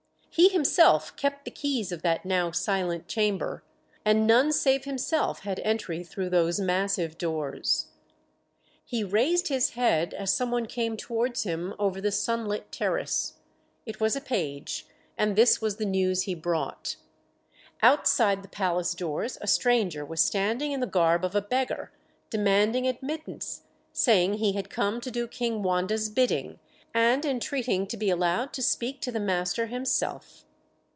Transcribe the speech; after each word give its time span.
He 0.33 0.47
himself 0.47 1.13
kept 1.17 1.43
the 1.43 1.51
keys 1.51 1.91
of 1.91 2.03
that 2.03 2.23
now 2.23 2.51
silent 2.51 3.09
chamber, 3.09 3.65
and 4.05 4.25
none 4.25 4.53
save 4.53 4.85
himself 4.85 5.41
had 5.41 5.59
entry 5.59 6.05
through 6.05 6.29
those 6.29 6.57
massive 6.57 7.17
doors. 7.17 7.87
He 8.85 9.03
raised 9.03 9.49
his 9.49 9.71
head 9.71 10.13
as 10.13 10.33
some 10.33 10.49
one 10.49 10.67
came 10.67 10.95
towards 10.95 11.43
him 11.43 11.73
over 11.77 11.99
the 11.99 12.13
sunlit 12.13 12.71
terrace. 12.71 13.39
It 13.85 13.99
was 13.99 14.15
a 14.15 14.21
page, 14.21 14.87
and 15.17 15.35
this 15.35 15.59
was 15.61 15.75
the 15.75 15.85
news 15.85 16.21
he 16.21 16.33
brought. 16.33 16.95
Outside 17.83 18.41
the 18.41 18.47
palace 18.47 18.95
doors 18.95 19.37
a 19.41 19.47
stranger 19.47 20.05
was 20.05 20.23
standing 20.23 20.71
in 20.71 20.79
the 20.79 20.87
garb 20.87 21.25
of 21.25 21.35
a 21.35 21.41
beggar, 21.41 21.91
demanding 22.29 22.87
admittance, 22.87 23.63
saying 23.91 24.35
he 24.35 24.53
had 24.53 24.69
come 24.69 25.01
to 25.01 25.11
do 25.11 25.27
King 25.27 25.61
Wanda's 25.61 26.09
bidding, 26.09 26.57
and 26.93 27.23
entreating 27.23 27.87
to 27.87 27.95
be 27.95 28.09
allowed 28.09 28.51
to 28.51 28.61
speak 28.61 28.99
to 28.99 29.13
the 29.13 29.19
master 29.19 29.67
himself. 29.67 30.43